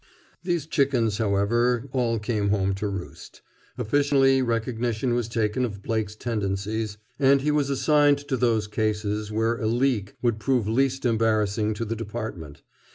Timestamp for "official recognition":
3.77-5.13